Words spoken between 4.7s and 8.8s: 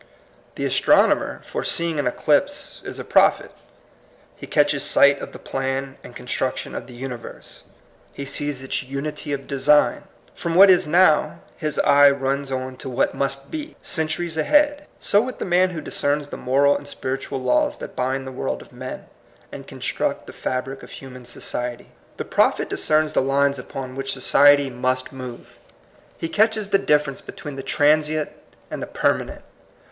sight of the plan and construction of the universe. He sees